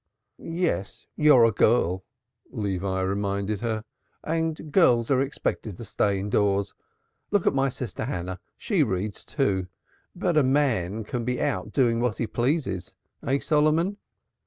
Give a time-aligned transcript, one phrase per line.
[0.55, 2.03] "Yes, you're a girl,"
[2.49, 3.85] Levi reminded her,
[4.23, 6.73] "and girls are expected to stay indoors.
[7.29, 8.39] Look at my sister Hannah.
[8.57, 9.67] She reads, too.
[10.15, 12.95] But a man can be out doing what he pleases,
[13.27, 13.97] eh, Solomon?"